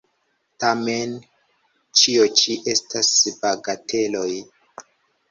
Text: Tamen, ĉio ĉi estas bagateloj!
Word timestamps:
Tamen, 0.61 1.11
ĉio 1.99 2.23
ĉi 2.39 2.55
estas 2.73 3.11
bagateloj! 3.43 4.31